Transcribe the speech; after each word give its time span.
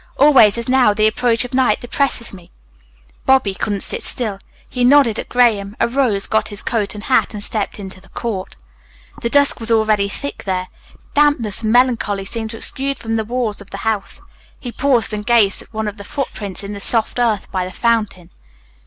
Always, 0.17 0.57
as 0.57 0.67
now, 0.67 0.95
the 0.95 1.05
approach 1.05 1.45
of 1.45 1.53
night 1.53 1.79
depresses 1.79 2.33
me." 2.33 2.51
Bobby 3.27 3.53
couldn't 3.53 3.83
sit 3.83 4.01
still. 4.01 4.39
He 4.67 4.83
nodded 4.83 5.19
at 5.19 5.29
Graham, 5.29 5.77
arose, 5.79 6.25
got 6.25 6.47
his 6.47 6.63
coat 6.63 6.95
and 6.95 7.03
hat, 7.03 7.35
and 7.35 7.43
stepped 7.43 7.77
into 7.77 8.01
the 8.01 8.09
court. 8.09 8.55
The 9.21 9.29
dusk 9.29 9.59
was 9.59 9.69
already 9.69 10.09
thick 10.09 10.45
there. 10.45 10.69
Dampness 11.13 11.61
and 11.61 11.71
melancholy 11.71 12.25
seemed 12.25 12.49
to 12.49 12.57
exude 12.57 12.97
from 12.97 13.15
the 13.15 13.23
walls 13.23 13.61
of 13.61 13.69
the 13.69 13.77
old 13.77 13.83
house. 13.83 14.21
He 14.59 14.71
paused 14.71 15.13
and 15.13 15.23
gazed 15.23 15.61
at 15.61 15.71
one 15.71 15.87
of 15.87 15.97
the 15.97 16.03
foot 16.03 16.33
prints 16.33 16.63
in 16.63 16.73
the 16.73 16.79
soft 16.79 17.19
earth 17.19 17.51
by 17.51 17.63
the 17.63 17.71
fountain. 17.71 18.31